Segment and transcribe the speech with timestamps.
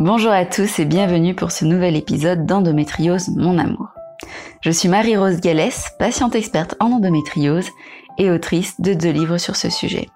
[0.00, 3.88] Bonjour à tous et bienvenue pour ce nouvel épisode d'Endométriose, mon amour.
[4.60, 7.66] Je suis Marie-Rose Gallès, patiente experte en endométriose
[8.16, 10.08] et autrice de deux livres sur ce sujet.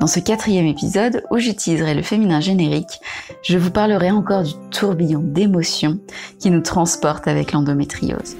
[0.00, 2.98] Dans ce quatrième épisode, où j'utiliserai le féminin générique,
[3.44, 6.00] je vous parlerai encore du tourbillon d'émotions
[6.40, 8.36] qui nous transporte avec l'endométriose.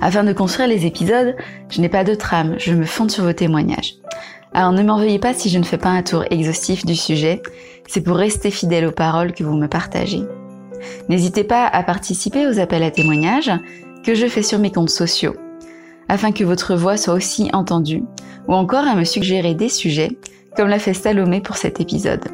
[0.00, 1.34] Afin de construire les épisodes,
[1.68, 3.96] je n'ai pas de trame, je me fonde sur vos témoignages.
[4.56, 7.42] Alors ne m'en veuillez pas si je ne fais pas un tour exhaustif du sujet,
[7.88, 10.22] c'est pour rester fidèle aux paroles que vous me partagez.
[11.08, 13.52] N'hésitez pas à participer aux appels à témoignages
[14.04, 15.34] que je fais sur mes comptes sociaux,
[16.08, 18.04] afin que votre voix soit aussi entendue,
[18.48, 20.18] ou encore à me suggérer des sujets,
[20.56, 22.24] comme l'a fait Salomé pour cet épisode.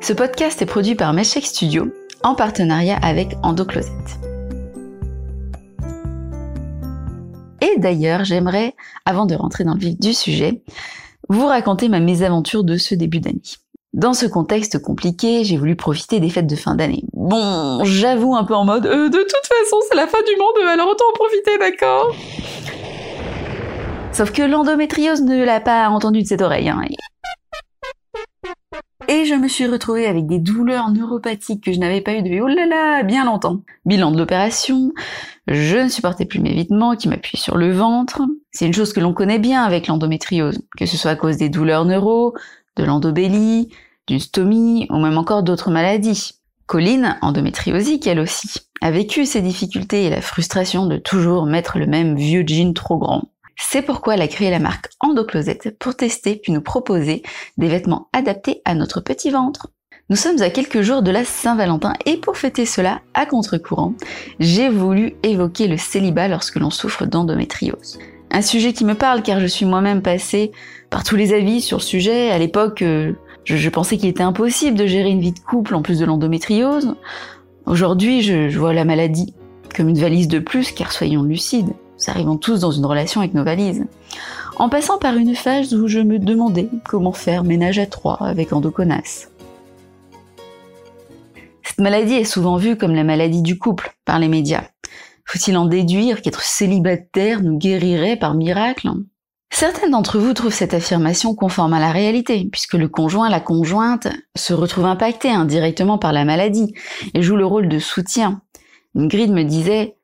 [0.00, 3.92] Ce podcast est produit par Meshek Studio, en partenariat avec EndoCloset.
[7.60, 8.74] Et d'ailleurs, j'aimerais,
[9.04, 10.62] avant de rentrer dans le vif du sujet,
[11.28, 13.40] vous raconter ma mésaventure de ce début d'année.
[13.96, 17.02] Dans ce contexte compliqué, j'ai voulu profiter des fêtes de fin d'année.
[17.14, 20.68] Bon, j'avoue un peu en mode euh, de toute façon c'est la fin du monde,
[20.68, 22.14] alors autant en profiter, d'accord?
[24.12, 26.68] Sauf que l'endométriose ne l'a pas entendu de cette oreille.
[26.68, 26.82] Hein.
[29.08, 32.42] Et je me suis retrouvée avec des douleurs neuropathiques que je n'avais pas eu depuis
[32.42, 33.62] oh là là bien longtemps.
[33.86, 34.92] Bilan de l'opération,
[35.46, 38.20] je ne supportais plus mes vitements qui m'appuient sur le ventre.
[38.50, 41.48] C'est une chose que l'on connaît bien avec l'endométriose, que ce soit à cause des
[41.48, 42.34] douleurs neuro,
[42.76, 43.70] de l'endobélie,
[44.06, 46.32] d'une stomie ou même encore d'autres maladies.
[46.66, 48.48] Colline, endométriosique elle aussi,
[48.80, 52.98] a vécu ces difficultés et la frustration de toujours mettre le même vieux jean trop
[52.98, 53.30] grand.
[53.56, 57.22] C'est pourquoi elle a créé la marque Endocloset pour tester puis nous proposer
[57.56, 59.68] des vêtements adaptés à notre petit ventre.
[60.08, 63.94] Nous sommes à quelques jours de la Saint-Valentin et pour fêter cela à contre-courant,
[64.38, 67.98] j'ai voulu évoquer le célibat lorsque l'on souffre d'endométriose.
[68.30, 70.52] Un sujet qui me parle car je suis moi-même passée
[70.90, 72.30] par tous les avis sur le sujet.
[72.30, 72.82] À l'époque,
[73.46, 76.94] je, pensais qu'il était impossible de gérer une vie de couple en plus de l'endométriose.
[77.64, 79.34] Aujourd'hui, je vois la maladie
[79.74, 81.68] comme une valise de plus car soyons lucides.
[81.68, 83.86] Nous arrivons tous dans une relation avec nos valises.
[84.58, 88.52] En passant par une phase où je me demandais comment faire ménage à trois avec
[88.52, 89.28] endoconas.
[91.62, 94.64] Cette maladie est souvent vue comme la maladie du couple par les médias.
[95.24, 98.88] Faut-il en déduire qu'être célibataire nous guérirait par miracle?
[99.58, 104.06] Certaines d'entre vous trouvent cette affirmation conforme à la réalité, puisque le conjoint, la conjointe,
[104.36, 106.74] se retrouve impacté indirectement par la maladie
[107.14, 108.42] et joue le rôle de soutien.
[108.94, 109.96] Ingrid me disait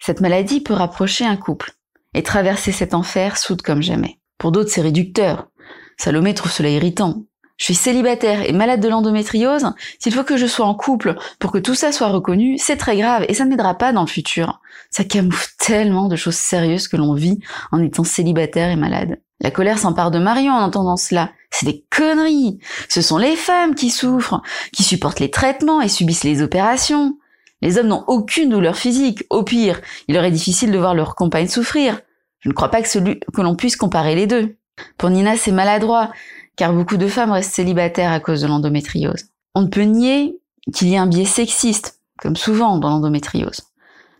[0.00, 1.74] cette maladie peut rapprocher un couple
[2.14, 4.18] et traverser cet enfer soude comme jamais.
[4.38, 5.50] Pour d'autres, c'est réducteur.
[5.96, 7.26] Salomé trouve cela irritant.
[7.56, 9.72] Je suis célibataire et malade de l'endométriose.
[9.98, 12.96] S'il faut que je sois en couple pour que tout ça soit reconnu, c'est très
[12.96, 14.60] grave et ça ne m'aidera pas dans le futur.
[14.90, 17.40] Ça camoufle tellement de choses sérieuses que l'on vit
[17.72, 19.20] en étant célibataire et malade.
[19.40, 21.30] La colère s'empare de Marion en entendant cela.
[21.50, 22.58] C'est des conneries.
[22.88, 24.42] Ce sont les femmes qui souffrent,
[24.72, 27.18] qui supportent les traitements et subissent les opérations.
[27.62, 29.24] Les hommes n'ont aucune douleur physique.
[29.30, 32.00] Au pire, il leur est difficile de voir leur compagne souffrir.
[32.40, 34.56] Je ne crois pas que, que l'on puisse comparer les deux.
[34.98, 36.12] Pour Nina, c'est maladroit,
[36.56, 39.26] car beaucoup de femmes restent célibataires à cause de l'endométriose.
[39.54, 40.38] On ne peut nier
[40.74, 43.62] qu'il y a un biais sexiste, comme souvent dans l'endométriose.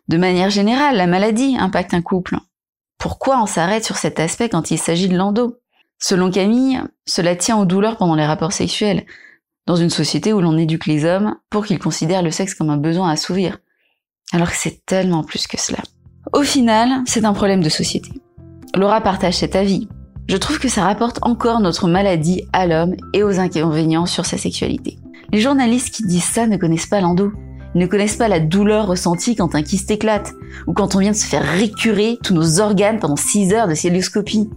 [0.09, 2.37] De manière générale, la maladie impacte un couple.
[2.99, 5.59] Pourquoi on s'arrête sur cet aspect quand il s'agit de l'endo?
[5.99, 9.07] Selon Camille, cela tient aux douleurs pendant les rapports sexuels,
[9.67, 12.77] dans une société où l'on éduque les hommes pour qu'ils considèrent le sexe comme un
[12.77, 13.59] besoin à assouvir,
[14.33, 15.79] alors que c'est tellement plus que cela.
[16.33, 18.11] Au final, c'est un problème de société.
[18.75, 19.89] Laura partage cet avis.
[20.29, 24.39] Je trouve que ça rapporte encore notre maladie à l'homme et aux inconvénients sur sa
[24.39, 24.99] sexualité.
[25.33, 27.33] Les journalistes qui disent ça ne connaissent pas l'endo.
[27.75, 30.33] Ils ne connaissent pas la douleur ressentie quand un kyste éclate,
[30.67, 33.75] ou quand on vient de se faire récurer tous nos organes pendant 6 heures de
[33.75, 34.49] célioscopie.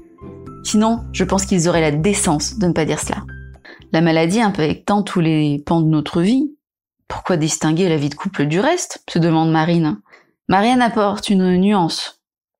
[0.63, 3.23] Sinon, je pense qu'ils auraient la décence de ne pas dire cela
[3.91, 6.51] la maladie impactant tous les pans de notre vie.
[7.07, 9.03] Pourquoi distinguer la vie de couple du reste?
[9.09, 9.99] se demande Marine.
[10.47, 12.18] Marianne apporte une nuance.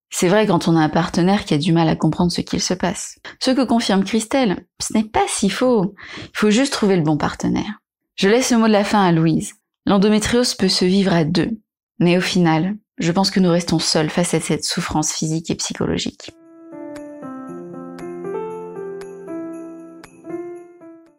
[0.10, 2.62] C'est vrai quand on a un partenaire qui a du mal à comprendre ce qu'il
[2.62, 3.20] se passe.
[3.40, 5.94] Ce que confirme Christelle, ce n'est pas si faux.
[6.18, 7.80] Il faut juste trouver le bon partenaire.
[8.16, 9.54] Je laisse le mot de la fin à Louise.
[9.86, 11.52] L'endométriose peut se vivre à deux.
[12.00, 15.56] Mais au final, je pense que nous restons seuls face à cette souffrance physique et
[15.56, 16.32] psychologique.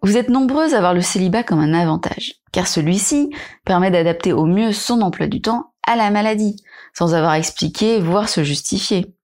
[0.03, 3.31] Vous êtes nombreuses à voir le célibat comme un avantage, car celui-ci
[3.65, 6.57] permet d'adapter au mieux son emploi du temps à la maladie,
[6.95, 9.15] sans avoir expliqué, voire se justifier.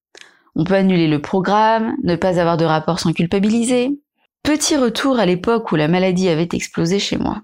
[0.55, 4.01] On peut annuler le programme, ne pas avoir de rapport sans culpabiliser.
[4.43, 7.43] Petit retour à l'époque où la maladie avait explosé chez moi.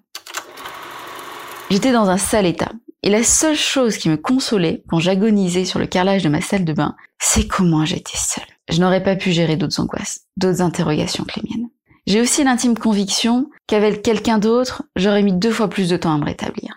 [1.70, 2.73] J'étais dans un sale état,
[3.03, 6.64] et la seule chose qui me consolait quand j'agonisais sur le carrelage de ma salle
[6.64, 8.44] de bain, c'est comment j'étais seule.
[8.69, 11.69] Je n'aurais pas pu gérer d'autres angoisses, d'autres interrogations que les miennes.
[12.06, 16.19] J'ai aussi l'intime conviction qu'avec quelqu'un d'autre, j'aurais mis deux fois plus de temps à
[16.19, 16.71] me rétablir.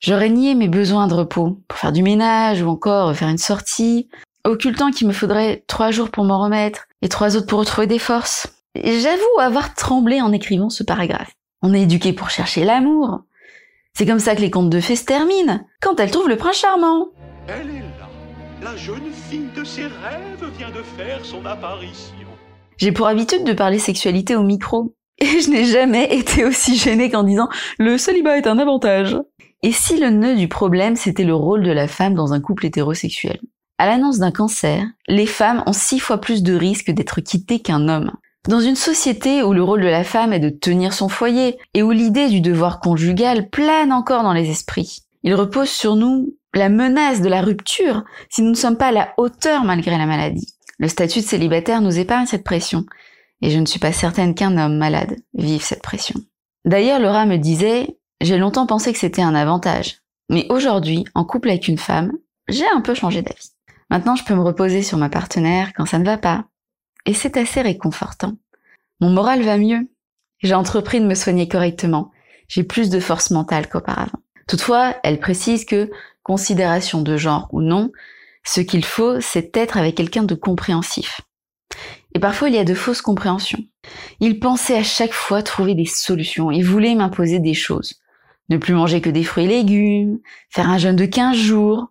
[0.00, 4.08] J'aurais nié mes besoins de repos pour faire du ménage ou encore faire une sortie,
[4.44, 7.98] occultant qu'il me faudrait trois jours pour m'en remettre et trois autres pour retrouver des
[7.98, 8.46] forces.
[8.76, 11.32] J'avoue avoir tremblé en écrivant ce paragraphe.
[11.62, 13.22] On est éduqué pour chercher l'amour.
[13.94, 16.58] C'est comme ça que les contes de fées se terminent, quand elle trouve le prince
[16.58, 17.08] charmant.
[17.48, 18.08] Elle est là.
[18.62, 22.14] La jeune fille de ses rêves vient de faire son apparition.
[22.76, 24.94] J'ai pour habitude de parler sexualité au micro.
[25.20, 27.48] Et je n'ai jamais été aussi gênée qu'en disant
[27.78, 29.16] le célibat est un avantage.
[29.62, 32.66] Et si le nœud du problème c'était le rôle de la femme dans un couple
[32.66, 33.40] hétérosexuel?
[33.78, 37.88] À l'annonce d'un cancer, les femmes ont six fois plus de risques d'être quittées qu'un
[37.88, 38.12] homme.
[38.48, 41.82] Dans une société où le rôle de la femme est de tenir son foyer et
[41.82, 46.68] où l'idée du devoir conjugal plane encore dans les esprits, il repose sur nous la
[46.68, 50.54] menace de la rupture si nous ne sommes pas à la hauteur malgré la maladie.
[50.78, 52.84] Le statut de célibataire nous épargne cette pression,
[53.42, 56.20] et je ne suis pas certaine qu'un homme malade vive cette pression.
[56.64, 59.98] D'ailleurs, Laura me disait, j'ai longtemps pensé que c'était un avantage,
[60.28, 62.12] mais aujourd'hui, en couple avec une femme,
[62.48, 63.50] j'ai un peu changé d'avis.
[63.90, 66.44] Maintenant, je peux me reposer sur ma partenaire quand ça ne va pas,
[67.06, 68.34] et c'est assez réconfortant.
[69.00, 69.88] Mon moral va mieux.
[70.40, 72.10] J'ai entrepris de me soigner correctement.
[72.48, 74.18] J'ai plus de force mentale qu'auparavant.
[74.46, 75.90] Toutefois, elle précise que,
[76.22, 77.90] considération de genre ou non,
[78.44, 81.20] ce qu'il faut, c'est être avec quelqu'un de compréhensif.
[82.14, 83.62] Et parfois, il y a de fausses compréhensions.
[84.20, 86.50] Il pensait à chaque fois trouver des solutions.
[86.50, 88.00] Il voulait m'imposer des choses.
[88.48, 90.18] Ne plus manger que des fruits et légumes,
[90.48, 91.88] faire un jeûne de 15 jours.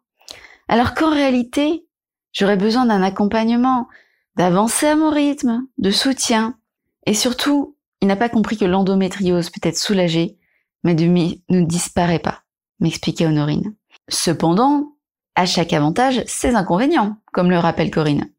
[0.67, 1.85] Alors qu'en réalité,
[2.33, 3.87] j'aurais besoin d'un accompagnement,
[4.35, 6.57] d'avancer à mon rythme, de soutien.
[7.05, 10.37] Et surtout, il n'a pas compris que l'endométriose peut être soulagée,
[10.83, 12.43] mais ne disparaît pas,
[12.79, 13.75] m'expliquait Honorine.
[14.09, 14.93] Cependant,
[15.35, 18.29] à chaque avantage, ses inconvénients, comme le rappelle Corinne.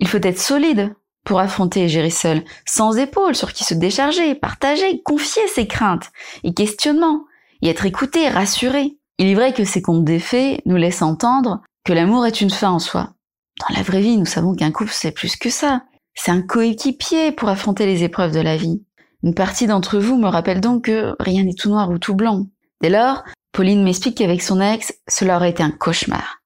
[0.00, 0.94] Il faut être solide
[1.28, 6.10] pour affronter et gérer seul, sans épaules sur qui se décharger, partager, confier ses craintes
[6.42, 7.24] et questionnements,
[7.62, 8.96] et être écouté, rassuré.
[9.18, 12.70] Il est vrai que ces contes d'effets nous laissent entendre que l'amour est une fin
[12.70, 13.10] en soi,
[13.58, 15.82] dans la vraie vie, nous savons qu'un couple, c'est plus que ça.
[16.14, 18.82] C'est un coéquipier pour affronter les épreuves de la vie.
[19.22, 22.46] Une partie d'entre vous me rappelle donc que rien n'est tout noir ou tout blanc.
[22.80, 26.40] Dès lors, Pauline m'explique qu'avec son ex, cela aurait été un cauchemar.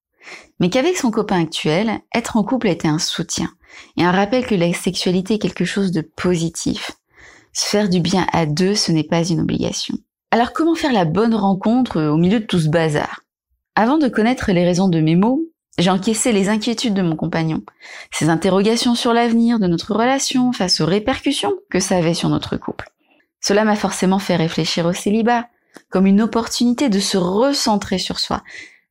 [0.59, 3.51] Mais qu'avec son copain actuel, être en couple a été un soutien
[3.97, 6.93] et un rappel que la sexualité est quelque chose de positif.
[7.53, 9.97] Se faire du bien à deux, ce n'est pas une obligation.
[10.31, 13.21] Alors comment faire la bonne rencontre au milieu de tout ce bazar?
[13.75, 15.43] Avant de connaître les raisons de mes mots,
[15.79, 17.63] j'ai encaissé les inquiétudes de mon compagnon,
[18.11, 22.57] ses interrogations sur l'avenir de notre relation face aux répercussions que ça avait sur notre
[22.57, 22.91] couple.
[23.41, 25.47] Cela m'a forcément fait réfléchir au célibat,
[25.91, 28.43] comme une opportunité de se recentrer sur soi,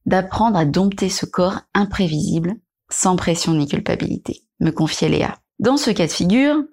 [0.05, 2.55] d'apprendre à dompter ce corps imprévisible,
[2.89, 5.37] sans pression ni culpabilité, me confiait Léa.
[5.59, 6.63] Dans ce cas de figure,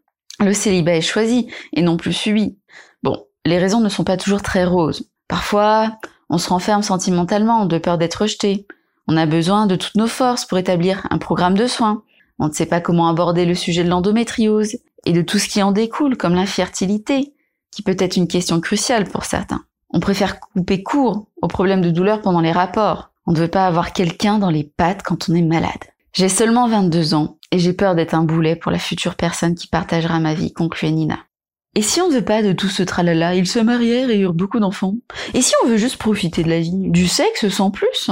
[0.40, 2.56] le célibat est choisi et non plus subi.
[3.02, 5.10] Bon, les raisons ne sont pas toujours très roses.
[5.26, 5.98] Parfois,
[6.30, 8.66] on se renferme sentimentalement de peur d'être rejeté,
[9.08, 12.02] on a besoin de toutes nos forces pour établir un programme de soins.
[12.38, 14.76] On ne sait pas comment aborder le sujet de l'endométriose
[15.06, 17.32] et de tout ce qui en découle, comme l'infertilité,
[17.70, 19.64] qui peut être une question cruciale pour certains.
[19.90, 23.10] On préfère couper court aux problèmes de douleur pendant les rapports.
[23.26, 25.72] On ne veut pas avoir quelqu'un dans les pattes quand on est malade.
[26.18, 29.68] J'ai seulement 22 ans et j'ai peur d'être un boulet pour la future personne qui
[29.68, 31.20] partagera ma vie, concluait Nina.
[31.76, 34.58] Et si on veut pas de tout ce tralala, ils se marièrent et eurent beaucoup
[34.58, 34.96] d'enfants
[35.32, 38.10] Et si on veut juste profiter de la vie, du sexe sans plus?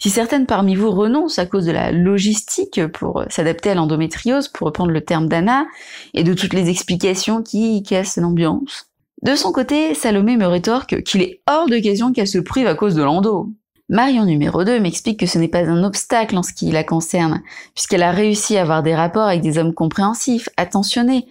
[0.00, 4.66] Si certaines parmi vous renoncent à cause de la logistique pour s'adapter à l'endométriose, pour
[4.66, 5.66] reprendre le terme d'Anna,
[6.14, 8.86] et de toutes les explications qui cassent l'ambiance.
[9.22, 12.74] De son côté, Salomé me rétorque qu'il est hors de question qu'elle se prive à
[12.74, 13.52] cause de l'endo.
[13.88, 17.42] Marion numéro 2 m'explique que ce n'est pas un obstacle en ce qui la concerne,
[17.74, 21.26] puisqu'elle a réussi à avoir des rapports avec des hommes compréhensifs, attentionnés,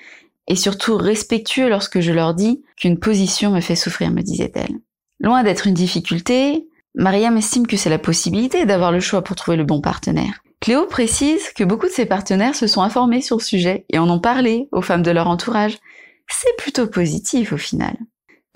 [0.48, 4.76] et surtout respectueux lorsque je leur dis qu'une position me fait souffrir, me disait-elle.
[5.20, 9.58] Loin d'être une difficulté, Mariam estime que c'est la possibilité d'avoir le choix pour trouver
[9.58, 10.42] le bon partenaire.
[10.62, 14.10] Cléo précise que beaucoup de ses partenaires se sont informés sur le sujet et en
[14.10, 15.78] ont parlé aux femmes de leur entourage.
[16.28, 17.96] C'est plutôt positif au final.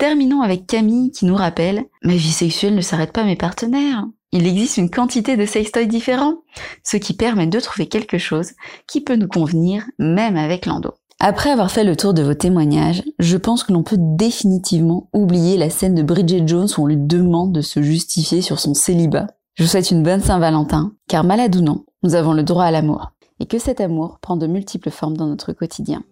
[0.00, 4.06] Terminons avec Camille qui nous rappelle Ma vie sexuelle ne s'arrête pas à mes partenaires.
[4.32, 6.36] Il existe une quantité de sextoys différents,
[6.82, 8.52] ce qui permet de trouver quelque chose
[8.86, 10.94] qui peut nous convenir même avec l'endo.
[11.18, 15.58] Après avoir fait le tour de vos témoignages, je pense que l'on peut définitivement oublier
[15.58, 19.26] la scène de Bridget Jones où on lui demande de se justifier sur son célibat.
[19.56, 22.70] Je vous souhaite une bonne Saint-Valentin, car malade ou non, nous avons le droit à
[22.70, 26.02] l'amour, et que cet amour prend de multiples formes dans notre quotidien.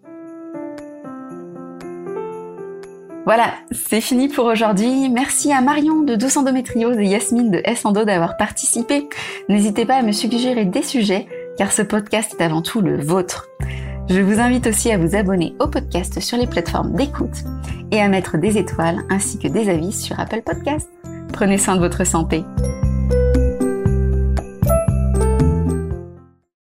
[3.29, 5.07] Voilà, c'est fini pour aujourd'hui.
[5.07, 9.07] Merci à Marion de Douce Endométriose et Yasmine de S Endo d'avoir participé.
[9.49, 13.47] N'hésitez pas à me suggérer des sujets, car ce podcast est avant tout le vôtre.
[14.09, 17.43] Je vous invite aussi à vous abonner au podcast sur les plateformes d'écoute
[17.91, 20.89] et à mettre des étoiles ainsi que des avis sur Apple Podcast.
[21.31, 22.43] Prenez soin de votre santé.